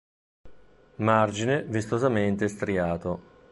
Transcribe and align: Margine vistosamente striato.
Margine 0.95 1.61
vistosamente 1.67 2.47
striato. 2.49 3.29